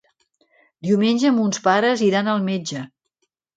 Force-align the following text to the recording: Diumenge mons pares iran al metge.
Diumenge 0.87 1.33
mons 1.37 1.63
pares 1.69 2.03
iran 2.09 2.35
al 2.35 2.43
metge. 2.51 2.85